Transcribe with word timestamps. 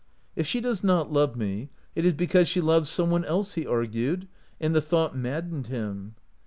"If 0.35 0.47
she 0.47 0.61
does 0.61 0.83
not 0.83 1.13
love 1.13 1.35
me 1.35 1.69
it 1.93 2.05
is 2.05 2.13
be 2.13 2.25
cause 2.25 2.47
she 2.47 2.59
loves 2.59 2.89
some 2.89 3.11
one 3.11 3.23
else," 3.25 3.53
he 3.53 3.67
argued, 3.67 4.27
and 4.59 4.73
the 4.73 4.81
thought 4.81 5.15
maddened 5.15 5.67
him. 5.67 6.15